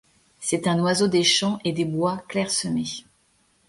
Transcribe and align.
C'est 0.39 0.65
un 0.65 0.79
oiseau 0.79 1.07
des 1.07 1.23
champs 1.23 1.59
et 1.63 1.73
des 1.73 1.85
bois 1.85 2.23
clairsemés. 2.27 3.05